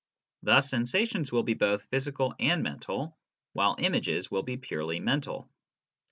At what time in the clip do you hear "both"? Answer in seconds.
1.53-1.83